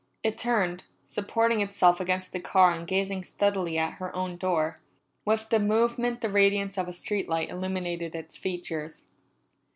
It 0.23 0.35
turned, 0.35 0.85
supporting 1.05 1.61
itself 1.61 1.99
against 2.01 2.33
the 2.33 2.39
car 2.39 2.71
and 2.71 2.87
gazing 2.87 3.23
steadily 3.23 3.77
at 3.77 3.99
her 3.99 4.11
own 4.15 4.35
door. 4.35 4.79
With 5.25 5.49
the 5.49 5.59
movement 5.59 6.21
the 6.21 6.29
radiance 6.29 6.75
of 6.79 6.87
a 6.87 6.93
street 6.93 7.29
light 7.29 7.51
illuminated 7.51 8.15
its 8.15 8.35
features. 8.35 9.05